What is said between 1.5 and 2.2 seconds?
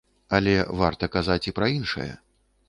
пра іншае.